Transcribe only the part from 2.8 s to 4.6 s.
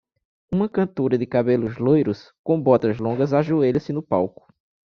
longas ajoelha-se no palco.